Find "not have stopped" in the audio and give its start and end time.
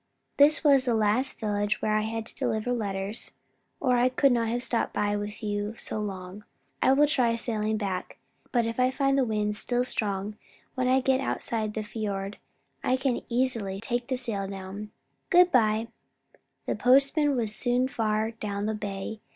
4.31-4.95